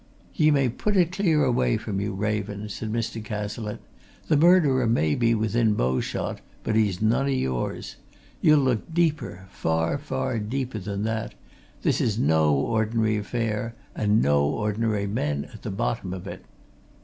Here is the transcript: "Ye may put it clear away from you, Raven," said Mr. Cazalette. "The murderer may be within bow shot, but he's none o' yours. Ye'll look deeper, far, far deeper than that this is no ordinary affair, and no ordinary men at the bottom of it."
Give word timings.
"Ye 0.33 0.49
may 0.49 0.67
put 0.67 0.97
it 0.97 1.11
clear 1.11 1.45
away 1.45 1.77
from 1.77 2.01
you, 2.01 2.15
Raven," 2.15 2.69
said 2.69 2.91
Mr. 2.91 3.23
Cazalette. 3.23 3.81
"The 4.29 4.35
murderer 4.35 4.87
may 4.87 5.13
be 5.13 5.35
within 5.35 5.75
bow 5.75 5.99
shot, 6.01 6.41
but 6.63 6.75
he's 6.75 7.03
none 7.03 7.25
o' 7.27 7.29
yours. 7.29 7.97
Ye'll 8.41 8.57
look 8.57 8.91
deeper, 8.91 9.45
far, 9.51 9.99
far 9.99 10.39
deeper 10.39 10.79
than 10.79 11.03
that 11.03 11.35
this 11.83 12.01
is 12.01 12.17
no 12.17 12.51
ordinary 12.55 13.17
affair, 13.17 13.75
and 13.95 14.23
no 14.23 14.43
ordinary 14.47 15.05
men 15.05 15.45
at 15.53 15.61
the 15.61 15.69
bottom 15.69 16.13
of 16.15 16.25
it." 16.25 16.45